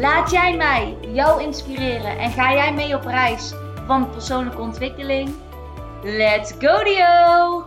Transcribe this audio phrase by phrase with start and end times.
[0.00, 3.52] Laat jij mij jou inspireren en ga jij mee op reis
[3.86, 5.34] van persoonlijke ontwikkeling?
[6.02, 7.64] Let's go Dio!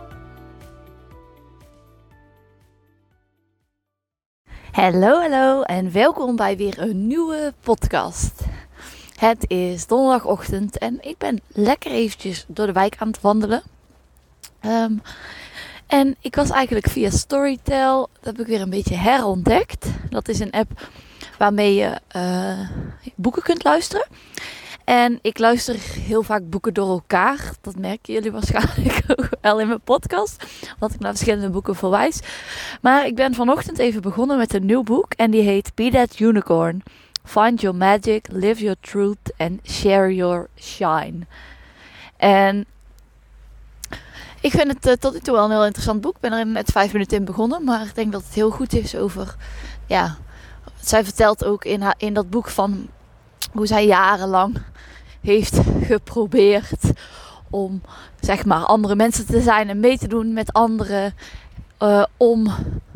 [4.72, 8.40] Hallo, hallo en welkom bij weer een nieuwe podcast.
[9.16, 13.62] Het is donderdagochtend en ik ben lekker eventjes door de wijk aan het wandelen.
[14.60, 14.92] Ehm,
[15.86, 19.86] en ik was eigenlijk via Storytel, dat heb ik weer een beetje herontdekt.
[20.10, 20.88] Dat is een app
[21.40, 22.68] waarmee je uh,
[23.14, 24.06] boeken kunt luisteren.
[24.84, 27.52] En ik luister heel vaak boeken door elkaar.
[27.60, 30.44] Dat merken jullie waarschijnlijk ook wel in mijn podcast.
[30.78, 32.20] wat ik naar verschillende boeken verwijs.
[32.80, 35.12] Maar ik ben vanochtend even begonnen met een nieuw boek.
[35.12, 36.82] En die heet Be That Unicorn.
[37.24, 41.26] Find Your Magic, Live Your Truth and Share Your Shine.
[42.16, 42.64] En
[44.40, 46.14] ik vind het uh, tot nu toe wel een heel interessant boek.
[46.14, 47.64] Ik ben er net vijf minuten in begonnen.
[47.64, 49.36] Maar ik denk dat het heel goed is over...
[49.86, 50.16] Ja,
[50.80, 52.88] zij vertelt ook in, haar, in dat boek van
[53.52, 54.62] hoe zij jarenlang
[55.20, 56.92] heeft geprobeerd
[57.50, 57.82] om
[58.20, 61.14] zeg maar andere mensen te zijn en mee te doen met anderen.
[61.82, 62.52] Uh, om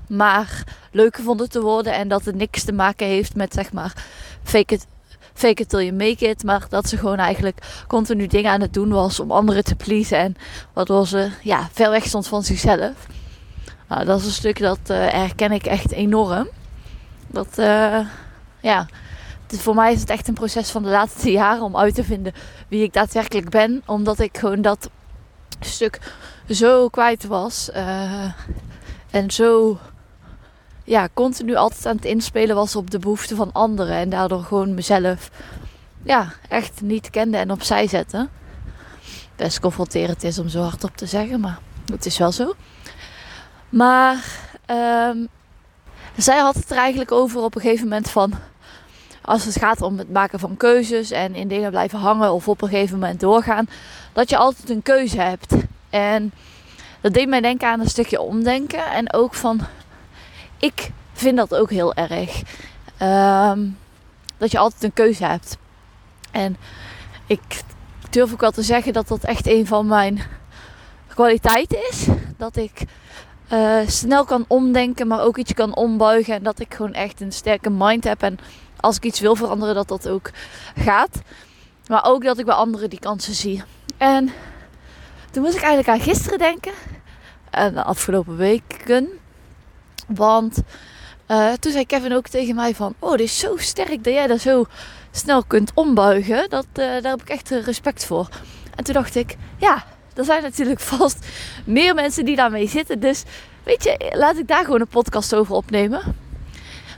[0.09, 1.95] maar leuk gevonden te worden.
[1.95, 4.05] En dat het niks te maken heeft met zeg maar
[4.43, 4.87] fake it,
[5.35, 6.45] fake it till you make it.
[6.45, 10.19] Maar dat ze gewoon eigenlijk continu dingen aan het doen was om anderen te pleasen.
[10.19, 10.37] En
[10.73, 13.07] waardoor ze ja, ver weg stond van zichzelf.
[13.89, 16.49] Nou, dat is een stuk dat uh, herken ik echt enorm.
[17.35, 18.01] Dat, uh,
[18.61, 18.87] ja,
[19.47, 22.33] voor mij is het echt een proces van de laatste jaren om uit te vinden
[22.69, 23.83] wie ik daadwerkelijk ben.
[23.87, 24.91] Omdat ik gewoon dat
[25.61, 26.01] stuk
[26.49, 27.71] zo kwijt was.
[27.75, 28.33] Uh,
[29.11, 29.79] en zo
[30.85, 33.97] ja, continu altijd aan het inspelen was op de behoeften van anderen.
[33.97, 35.31] En daardoor gewoon mezelf
[36.03, 38.29] ja, echt niet kende en opzij zette.
[39.37, 42.55] Best confronterend is om zo hardop te zeggen, maar het is wel zo.
[43.69, 44.25] Maar
[45.11, 45.29] um,
[46.17, 48.33] zij had het er eigenlijk over op een gegeven moment van.
[49.23, 52.63] Als het gaat om het maken van keuzes en in dingen blijven hangen of op
[52.63, 53.69] een gegeven moment doorgaan,
[54.13, 55.55] dat je altijd een keuze hebt.
[55.91, 56.33] En
[57.01, 58.87] dat deed mij denken aan een stukje omdenken.
[58.87, 59.61] En ook van,
[60.59, 62.43] ik vind dat ook heel erg.
[63.03, 63.79] Um,
[64.39, 65.57] dat je altijd een keuze hebt.
[66.31, 66.57] En
[67.27, 67.63] ik
[68.11, 70.23] durf ook wel te zeggen dat dat echt een van mijn
[71.07, 72.07] kwaliteiten is.
[72.37, 72.85] Dat ik
[73.53, 76.35] uh, snel kan omdenken, maar ook iets kan ombuigen.
[76.35, 78.23] En dat ik gewoon echt een sterke mind heb.
[78.23, 78.39] En
[78.81, 80.31] als ik iets wil veranderen, dat dat ook
[80.77, 81.23] gaat.
[81.87, 83.63] Maar ook dat ik bij anderen die kansen zie.
[83.97, 84.33] En
[85.31, 86.73] toen moest ik eigenlijk aan gisteren denken.
[87.51, 89.09] En de afgelopen weken.
[90.09, 90.59] Want
[91.29, 92.95] uh, toen zei Kevin ook tegen mij van...
[92.99, 94.65] Oh, dit is zo sterk dat jij dat zo
[95.11, 96.51] snel kunt ombuigen.
[96.51, 98.29] Dat, uh, daar heb ik echt respect voor.
[98.75, 99.37] En toen dacht ik...
[99.57, 101.27] Ja, er zijn natuurlijk vast
[101.65, 103.01] meer mensen die daarmee zitten.
[103.01, 103.23] Dus
[103.63, 106.03] weet je, laat ik daar gewoon een podcast over opnemen.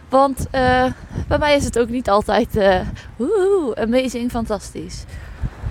[0.08, 0.84] Want uh,
[1.28, 2.80] bij mij is het ook niet altijd uh,
[3.74, 5.04] amazing, fantastisch.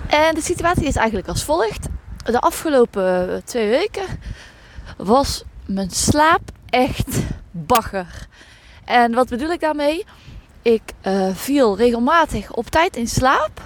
[0.06, 1.88] En de situatie is eigenlijk als volgt.
[2.24, 4.04] De afgelopen twee weken
[4.96, 6.40] was mijn slaap
[6.70, 7.18] echt
[7.50, 8.26] bagger.
[8.84, 10.04] En wat bedoel ik daarmee?
[10.62, 13.60] Ik uh, viel regelmatig op tijd in slaap.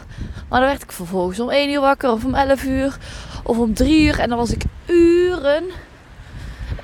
[0.49, 2.99] Maar dan werd ik vervolgens om 1 uur wakker of om 11 uur
[3.43, 4.19] of om 3 uur.
[4.19, 5.65] En dan was ik uren,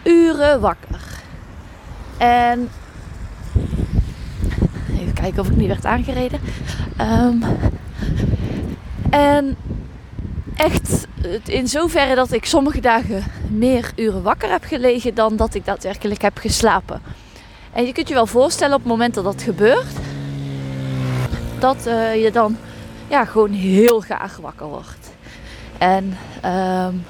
[0.03, 1.00] uren wakker.
[2.17, 2.69] En
[5.00, 6.41] even kijken of ik niet werd aangereden.
[7.00, 7.43] Um,
[9.11, 9.56] en
[10.56, 11.06] echt
[11.45, 16.22] in zoverre dat ik sommige dagen meer uren wakker heb gelegen dan dat ik daadwerkelijk
[16.22, 17.03] heb geslapen.
[17.72, 19.93] En je kunt je wel voorstellen op het moment dat dat gebeurt,
[21.59, 22.57] dat uh, je dan
[23.09, 25.06] ja, gewoon heel graag wakker wordt.
[25.78, 27.05] En um,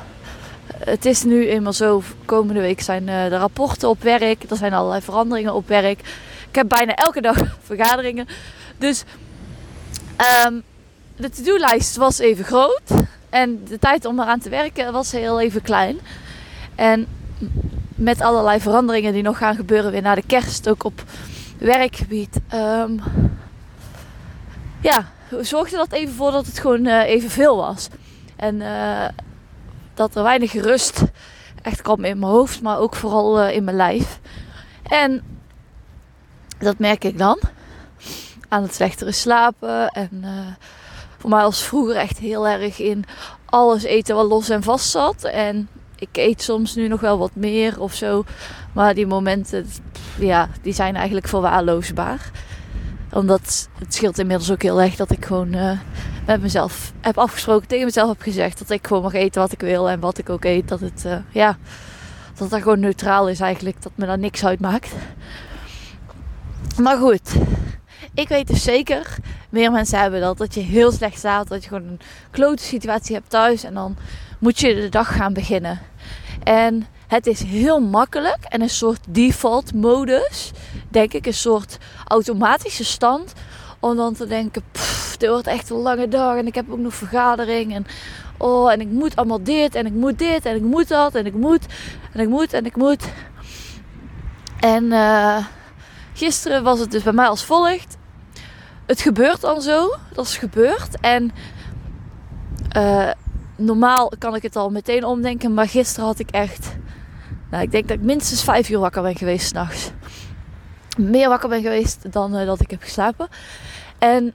[0.79, 4.73] het is nu eenmaal zo, komende week zijn uh, de rapporten op werk, er zijn
[4.73, 6.01] allerlei veranderingen op werk.
[6.49, 8.27] Ik heb bijna elke dag vergaderingen.
[8.79, 9.05] Dus
[10.47, 10.63] um,
[11.17, 12.83] de to-do-lijst was even groot.
[13.31, 15.99] En de tijd om eraan te werken was heel even klein.
[16.75, 17.07] En
[17.95, 21.03] met allerlei veranderingen die nog gaan gebeuren weer na de kerst, ook op
[21.59, 22.41] werkgebied.
[22.55, 23.01] Um,
[24.81, 25.11] ja,
[25.41, 27.89] zorgde dat even voor dat het gewoon uh, even veel was.
[28.37, 29.09] En uh,
[29.94, 31.03] dat er weinig rust
[31.62, 34.21] echt kwam in mijn hoofd, maar ook vooral uh, in mijn lijf.
[34.83, 35.23] En
[36.59, 37.38] dat merk ik dan.
[38.49, 39.88] aan het slechtere slapen.
[39.88, 40.31] En uh,
[41.19, 43.05] voor mij was vroeger echt heel erg in
[43.44, 45.25] alles eten wat los en vast zat.
[45.25, 48.25] En ik eet soms nu nog wel wat meer of zo.
[48.73, 49.67] Maar die momenten,
[50.19, 52.31] ja, die zijn eigenlijk verwaarloosbaar.
[53.12, 55.79] Omdat het scheelt inmiddels ook heel erg dat ik gewoon
[56.26, 59.61] met mezelf heb afgesproken, tegen mezelf heb gezegd dat ik gewoon mag eten wat ik
[59.61, 59.90] wil.
[59.90, 61.56] En wat ik ook eet, dat het, uh, ja,
[62.34, 63.82] dat dat gewoon neutraal is eigenlijk.
[63.82, 64.93] Dat me daar niks uitmaakt.
[66.81, 67.34] Maar goed,
[68.14, 69.17] ik weet dus zeker,
[69.50, 71.49] meer mensen hebben dat, dat je heel slecht staat.
[71.49, 72.00] Dat je gewoon een
[72.31, 73.96] klote situatie hebt thuis en dan
[74.38, 75.81] moet je de dag gaan beginnen.
[76.43, 80.50] En het is heel makkelijk en een soort default modus,
[80.88, 83.32] denk ik, een soort automatische stand.
[83.81, 84.62] Om dan te denken,
[85.21, 87.75] dit wordt echt een lange dag en ik heb ook nog vergadering.
[87.75, 87.87] En
[88.37, 91.27] oh, en ik moet allemaal dit en ik moet dit en ik moet dat en
[91.27, 91.67] ik moet
[92.13, 93.05] en ik moet en ik moet.
[94.61, 95.47] En uh,
[96.13, 97.97] gisteren was het dus bij mij als volgt.
[98.87, 101.01] Het gebeurt dan zo, dat is gebeurd.
[101.01, 101.33] En
[102.77, 103.11] uh,
[103.57, 106.77] normaal kan ik het al meteen omdenken, maar gisteren had ik echt.
[107.51, 109.91] Nou, ik denk dat ik minstens vijf uur wakker ben geweest s'nachts.
[110.97, 113.29] Meer wakker ben geweest dan uh, dat ik heb geslapen.
[113.99, 114.35] En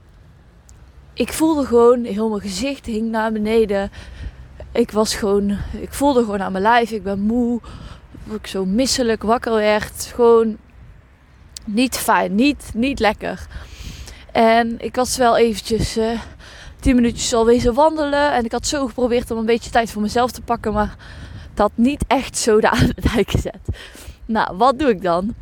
[1.22, 3.92] ik voelde gewoon, heel mijn gezicht hing naar beneden.
[4.72, 7.60] Ik was gewoon, ik voelde gewoon aan mijn lijf, ik ben moe.
[8.30, 10.12] Ik zo misselijk wakker werd.
[10.16, 10.58] Gewoon
[11.66, 13.48] niet fijn, niet, niet lekker.
[14.32, 16.20] En ik was wel eventjes uh,
[16.80, 18.34] tien minuutjes al wezen wandelen.
[18.34, 20.74] En ik had zo geprobeerd om een beetje tijd voor mezelf te pakken.
[20.74, 20.96] Maar
[21.54, 23.62] dat niet echt zo de aan de dijk gezet.
[24.26, 25.36] Nou, wat doe ik dan?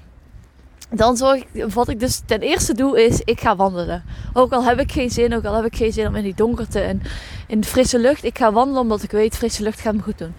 [0.91, 4.03] Dan zorg ik, wat ik dus ten eerste doe is, ik ga wandelen.
[4.33, 6.36] Ook al heb ik geen zin, ook al heb ik geen zin om in die
[6.36, 7.01] donkerte en
[7.47, 8.24] in de frisse lucht.
[8.24, 10.33] Ik ga wandelen omdat ik weet, frisse lucht gaat me goed doen.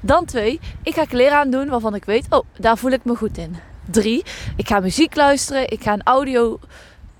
[0.00, 3.38] Dan twee, ik ga kleren aandoen waarvan ik weet, oh, daar voel ik me goed
[3.38, 3.56] in.
[3.90, 4.24] Drie,
[4.56, 5.70] ik ga muziek luisteren.
[5.70, 6.58] Ik ga een audio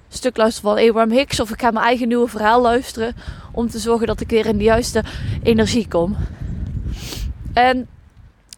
[0.08, 1.40] stuk luisteren van Abraham Hicks.
[1.40, 3.16] Of ik ga mijn eigen nieuwe verhaal luisteren.
[3.52, 5.04] Om te zorgen dat ik weer in de juiste
[5.42, 6.16] energie kom.
[7.52, 7.88] En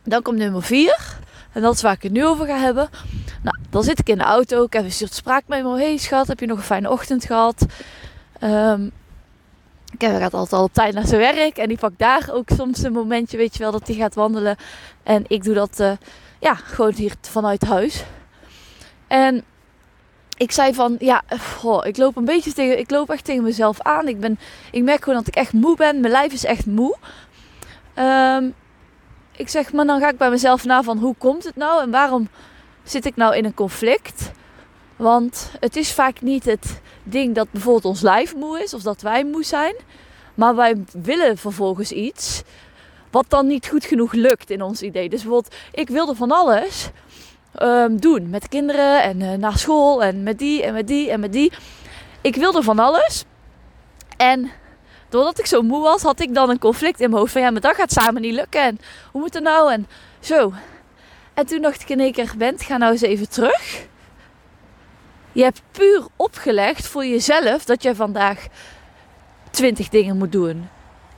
[0.02, 1.17] dan komt nummer vier.
[1.58, 2.88] En dat is waar ik het nu over ga hebben.
[3.42, 4.64] Nou, dan zit ik in de auto.
[4.64, 5.74] Ik heb een soort spraakmemo.
[5.74, 7.66] Hey schat, heb je nog een fijne ochtend gehad?
[8.42, 8.90] Um,
[9.96, 11.56] Kevin gaat altijd al op tijd naar zijn werk.
[11.56, 14.56] En die pakt daar ook soms een momentje, weet je wel, dat hij gaat wandelen.
[15.02, 15.92] En ik doe dat uh,
[16.40, 18.04] ja, gewoon hier vanuit huis.
[19.06, 19.44] En
[20.36, 21.22] ik zei van, ja,
[21.82, 24.08] ik loop een beetje tegen, ik loop echt tegen mezelf aan.
[24.08, 24.38] Ik, ben,
[24.70, 26.00] ik merk gewoon dat ik echt moe ben.
[26.00, 26.96] Mijn lijf is echt moe.
[27.96, 28.54] Um,
[29.38, 31.82] ik zeg, maar dan ga ik bij mezelf na van, hoe komt het nou?
[31.82, 32.28] En waarom
[32.82, 34.30] zit ik nou in een conflict?
[34.96, 39.00] Want het is vaak niet het ding dat bijvoorbeeld ons lijf moe is of dat
[39.00, 39.74] wij moe zijn.
[40.34, 42.42] Maar wij willen vervolgens iets
[43.10, 45.08] wat dan niet goed genoeg lukt in ons idee.
[45.08, 46.90] Dus bijvoorbeeld, ik wilde van alles
[47.62, 51.20] um, doen met kinderen en uh, naar school en met die en met die en
[51.20, 51.52] met die.
[52.20, 53.24] Ik wilde van alles.
[54.16, 54.50] En
[55.08, 57.50] doordat ik zo moe was, had ik dan een conflict in mijn hoofd van ja,
[57.50, 58.60] maar dat gaat samen niet lukken.
[58.60, 58.78] En
[59.12, 59.72] hoe moet het nou?
[59.72, 59.86] En
[60.20, 60.52] zo.
[61.34, 63.86] En toen dacht ik in één keer, Bent, ga nou eens even terug.
[65.32, 68.46] Je hebt puur opgelegd voor jezelf dat je vandaag
[69.50, 70.68] twintig dingen moet doen.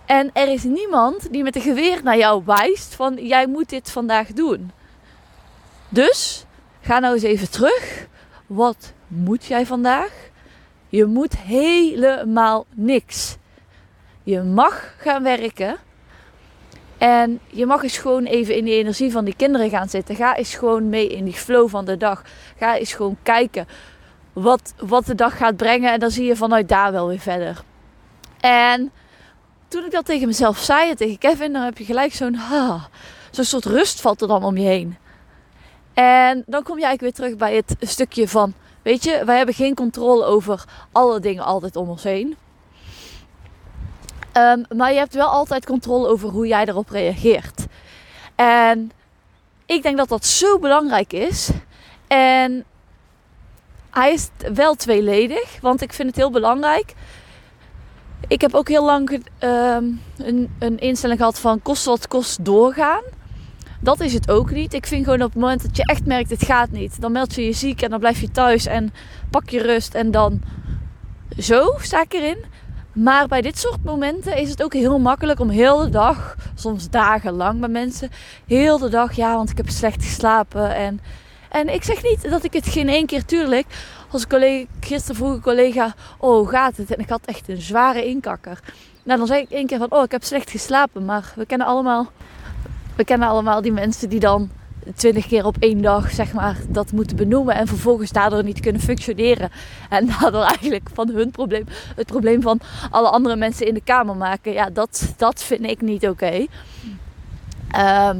[0.06, 3.90] En er is niemand die met een geweer naar jou wijst van jij moet dit
[3.90, 4.70] vandaag doen.
[5.88, 6.44] Dus
[6.80, 8.06] ga nou eens even terug.
[8.46, 10.12] Wat moet jij vandaag?
[10.88, 13.36] Je moet helemaal niks.
[14.22, 15.76] Je mag gaan werken.
[16.98, 20.16] En je mag eens gewoon even in die energie van die kinderen gaan zitten.
[20.16, 22.22] Ga eens gewoon mee in die flow van de dag.
[22.58, 23.66] Ga eens gewoon kijken
[24.32, 25.92] wat, wat de dag gaat brengen.
[25.92, 27.62] En dan zie je vanuit daar wel weer verder.
[28.40, 28.90] En
[29.68, 32.38] toen ik dat tegen mezelf zei, tegen Kevin, dan heb je gelijk zo'n
[33.30, 34.96] zo'n soort rust valt er dan om je heen.
[35.94, 39.54] En dan kom je eigenlijk weer terug bij het stukje van, weet je, wij hebben
[39.54, 42.36] geen controle over alle dingen altijd om ons heen.
[44.36, 47.66] Um, maar je hebt wel altijd controle over hoe jij erop reageert.
[48.34, 48.92] En
[49.66, 51.50] ik denk dat dat zo belangrijk is.
[52.06, 52.64] En
[53.90, 56.94] hij is wel tweeledig, want ik vind het heel belangrijk.
[58.28, 63.02] Ik heb ook heel lang um, een, een instelling gehad van kost wat kost doorgaan.
[63.80, 64.74] Dat is het ook niet.
[64.74, 67.34] Ik vind gewoon op het moment dat je echt merkt het gaat niet, dan meld
[67.34, 68.92] je je ziek en dan blijf je thuis en
[69.30, 70.42] pak je rust en dan
[71.38, 72.44] zo sta ik erin.
[72.92, 76.90] Maar bij dit soort momenten is het ook heel makkelijk om heel de dag, soms
[76.90, 78.10] dagenlang bij mensen,
[78.46, 80.74] heel de dag, ja, want ik heb slecht geslapen.
[80.74, 81.00] En,
[81.50, 83.66] en ik zeg niet dat ik het geen één keer, tuurlijk,
[84.10, 86.94] als collega, gisteren vroeg een collega, oh, gaat het?
[86.94, 88.60] En ik had echt een zware inkakker.
[89.02, 91.04] Nou, dan zeg ik één keer van, oh, ik heb slecht geslapen.
[91.04, 92.10] Maar we kennen allemaal,
[92.96, 94.50] we kennen allemaal die mensen die dan
[94.94, 97.54] twintig keer op één dag, zeg maar, dat moeten benoemen.
[97.54, 99.50] En vervolgens daardoor niet kunnen functioneren.
[99.88, 101.64] En daardoor eigenlijk van hun probleem
[101.96, 102.60] het probleem van
[102.90, 104.52] alle andere mensen in de kamer maken.
[104.52, 106.24] Ja, dat, dat vind ik niet oké.
[106.24, 106.48] Okay.
[107.70, 108.18] Ehm,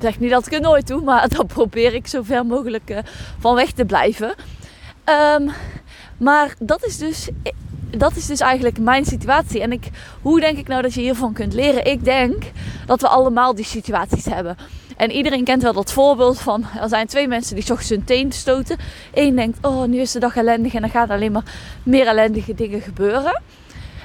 [0.00, 2.98] zeg niet dat ik het nooit doe, maar dan probeer ik zo ver mogelijk uh,
[3.38, 4.34] van weg te blijven.
[5.04, 5.50] Um,
[6.16, 7.28] maar dat is dus
[7.98, 9.60] dat is dus eigenlijk mijn situatie.
[9.60, 9.90] En ik,
[10.22, 11.86] hoe denk ik nou dat je hiervan kunt leren?
[11.86, 12.44] Ik denk
[12.86, 14.56] dat we allemaal die situaties hebben.
[14.96, 18.32] En iedereen kent wel dat voorbeeld van er zijn twee mensen die ochtends hun teen
[18.32, 18.76] stoten.
[19.14, 22.54] Eén denkt, oh nu is de dag ellendig en dan gaan alleen maar meer ellendige
[22.54, 23.40] dingen gebeuren.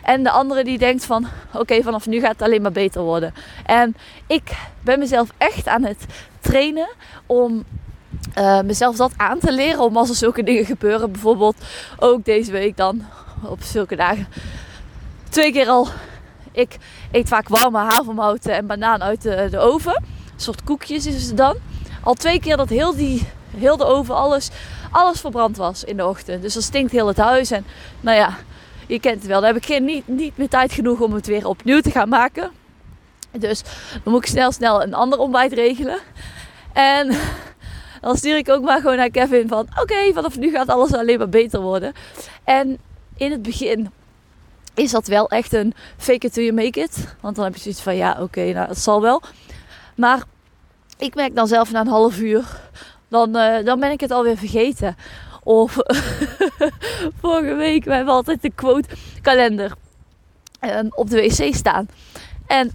[0.04, 3.34] En de andere die denkt van, oké vanaf nu gaat het alleen maar beter worden.
[3.66, 3.96] En
[4.28, 4.52] ik
[4.82, 6.06] ben mezelf echt aan het
[6.40, 6.90] trainen
[7.26, 7.64] om
[8.38, 9.80] uh, mezelf dat aan te leren.
[9.80, 11.56] Om als er zulke dingen gebeuren, bijvoorbeeld
[11.98, 13.06] ook deze week dan
[13.44, 14.28] op zulke dagen.
[15.30, 15.88] Twee keer al.
[16.52, 16.78] Ik
[17.12, 20.04] eet vaak warme havermouten en banaan uit de, de oven.
[20.38, 21.56] Soort koekjes is het dan.
[22.04, 23.28] Al twee keer dat heel, die,
[23.58, 24.50] heel de oven, alles,
[24.92, 26.42] alles verbrand was in de ochtend.
[26.42, 27.52] Dus dan stinkt heel het huis.
[27.52, 27.66] En
[28.02, 28.38] nou ja,
[28.88, 29.40] je kent het wel.
[29.40, 32.10] Dan heb ik geen, niet, niet meer tijd genoeg om het weer opnieuw te gaan
[32.10, 32.52] maken.
[33.32, 33.62] Dus
[34.04, 36.00] dan moet ik snel, snel een ander ontbijt regelen.
[36.74, 37.18] En
[38.02, 39.68] dan stuur ik ook maar gewoon naar Kevin van...
[39.82, 41.94] Oké, vanaf nu gaat alles alleen maar beter worden.
[42.44, 42.78] En
[43.18, 43.90] in het begin
[44.74, 47.16] is dat wel echt een fake it till you make it.
[47.22, 49.22] Want dan heb je zoiets van, ja, oké, nou, dat zal wel.
[49.98, 50.24] Maar
[50.98, 52.46] ik merk dan zelf na een half uur,
[53.08, 54.96] dan, uh, dan ben ik het alweer vergeten.
[55.44, 55.78] Of
[57.22, 58.90] vorige week, we hebben altijd de quote
[59.22, 59.74] kalender
[60.62, 61.88] um, op de wc staan.
[62.48, 62.72] En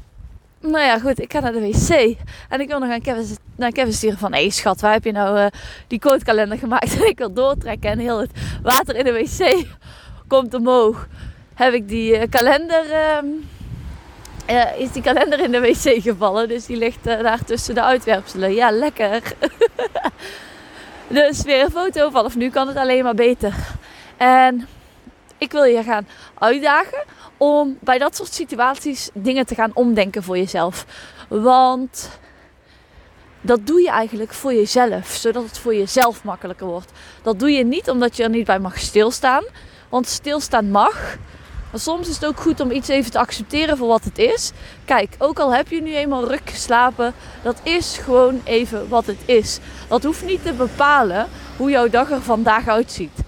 [0.61, 2.17] nou ja, goed, ik ga naar de wc.
[2.49, 4.33] En ik wil nog aan Kevin, naar Kevin sturen van...
[4.33, 5.47] Hé hey, schat, waar heb je nou uh,
[5.87, 6.95] die quotekalender gemaakt?
[7.00, 8.31] En ik wil doortrekken en heel het
[8.62, 9.67] water in de wc
[10.29, 11.09] komt omhoog.
[11.55, 12.85] Heb ik die uh, kalender...
[14.51, 16.49] Uh, is die kalender in de wc gevallen.
[16.49, 18.55] Dus die ligt daar tussen de uitwerpselen.
[18.55, 19.23] Ja, lekker.
[21.09, 22.11] dus weer een foto.
[22.11, 23.55] Vanaf nu kan het alleen maar beter.
[24.17, 24.69] En
[25.39, 26.09] ik wil je gaan
[26.39, 27.05] uitdagen
[27.37, 30.87] om bij dat soort situaties dingen te gaan omdenken voor jezelf.
[31.29, 32.21] Want
[33.41, 36.93] dat doe je eigenlijk voor jezelf, zodat het voor jezelf makkelijker wordt.
[37.23, 39.45] Dat doe je niet omdat je er niet bij mag stilstaan,
[39.89, 41.17] want stilstaan mag.
[41.73, 44.52] Maar soms is het ook goed om iets even te accepteren voor wat het is.
[44.85, 49.19] Kijk, ook al heb je nu eenmaal ruk geslapen, dat is gewoon even wat het
[49.25, 49.59] is.
[49.88, 53.19] Dat hoeft niet te bepalen hoe jouw dag er vandaag uitziet.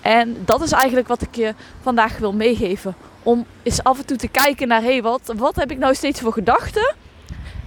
[0.00, 2.94] En dat is eigenlijk wat ik je vandaag wil meegeven.
[3.22, 5.94] Om eens af en toe te kijken naar, hé, hey, wat, wat heb ik nou
[5.94, 6.94] steeds voor gedachten?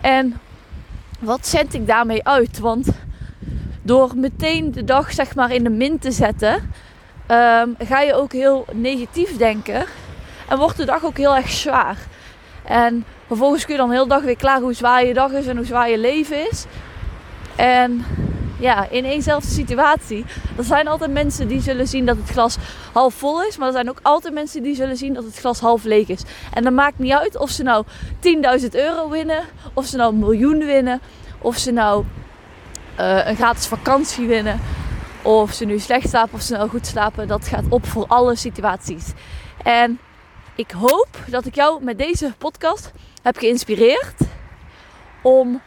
[0.02, 0.40] En
[1.20, 2.60] wat zend ik daarmee uit?
[2.60, 2.88] Want
[3.82, 6.72] door meteen de dag zeg maar in de min te zetten,
[7.32, 9.86] um, ga je ook heel negatief denken.
[10.50, 11.98] En wordt de dag ook heel erg zwaar.
[12.64, 15.58] En vervolgens kun je dan heel dag weer klaar hoe zwaar je dag is en
[15.58, 16.66] hoe zwaar je leven is.
[17.56, 18.06] En
[18.60, 20.26] ja, in éénzelfde situatie.
[20.58, 22.58] Er zijn altijd mensen die zullen zien dat het glas
[22.94, 23.58] half vol is.
[23.58, 26.22] Maar er zijn ook altijd mensen die zullen zien dat het glas half leeg is.
[26.54, 27.86] En dat maakt niet uit of ze nou
[28.62, 29.44] 10.000 euro winnen.
[29.74, 31.02] Of ze nou een miljoen winnen.
[31.40, 32.06] Of ze nou
[33.00, 34.60] uh, een gratis vakantie winnen.
[35.22, 37.28] Of ze nu slecht slapen of nou goed slapen.
[37.28, 39.06] Dat gaat op voor alle situaties.
[39.64, 40.00] En
[40.56, 44.22] ik hoop dat ik jou met deze podcast heb geïnspireerd.
[45.22, 45.62] Om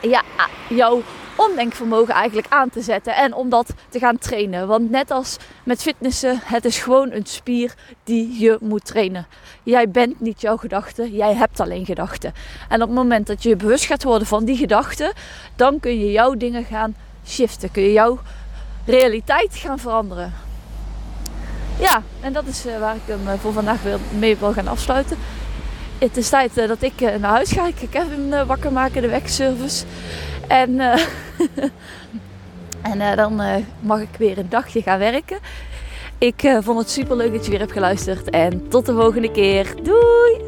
[0.00, 0.22] ja,
[0.68, 1.02] jouw
[1.36, 4.66] omdenkvermogen eigenlijk aan te zetten en om dat te gaan trainen.
[4.66, 7.74] Want net als met fitnessen, het is gewoon een spier
[8.04, 9.26] die je moet trainen.
[9.62, 12.32] Jij bent niet jouw gedachten, jij hebt alleen gedachten.
[12.68, 15.12] En op het moment dat je bewust gaat worden van die gedachten,
[15.56, 16.96] dan kun je jouw dingen gaan
[17.72, 18.18] Kun je jouw
[18.84, 20.32] realiteit gaan veranderen.
[21.78, 23.78] Ja, en dat is eh, waar ik hem eh, voor vandaag
[24.18, 25.16] mee wil gaan afsluiten.
[25.98, 27.66] Het is tijd eh, dat ik naar huis ga.
[27.66, 29.84] Ik ga Kevin wakker maken, de wegservice.
[30.48, 30.80] En,
[32.92, 33.42] en dan
[33.80, 35.38] mag ik weer een dagje gaan werken.
[36.18, 38.30] Ik vond het super leuk dat je weer hebt geluisterd.
[38.30, 39.74] En tot de volgende keer.
[39.82, 40.47] Doei!